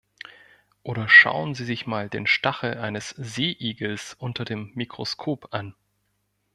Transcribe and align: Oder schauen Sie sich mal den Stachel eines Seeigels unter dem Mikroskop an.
Oder 0.81 1.07
schauen 1.07 1.53
Sie 1.53 1.63
sich 1.63 1.85
mal 1.85 2.09
den 2.09 2.25
Stachel 2.25 2.79
eines 2.79 3.09
Seeigels 3.09 4.15
unter 4.17 4.45
dem 4.45 4.71
Mikroskop 4.73 5.53
an. 5.53 5.75